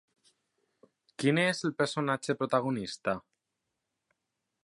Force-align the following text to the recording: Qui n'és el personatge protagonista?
Qui 1.23 1.33
n'és 1.39 1.61
el 1.69 1.75
personatge 1.83 2.37
protagonista? 2.41 3.15